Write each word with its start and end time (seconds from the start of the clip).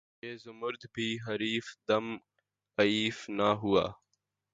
یہ 0.23 0.35
زمرد 0.37 0.81
بھی 0.93 1.07
حریف 1.27 1.65
دم 1.87 2.05
افعی 2.13 3.03
نہ 3.29 3.49
ہوا 3.61 3.85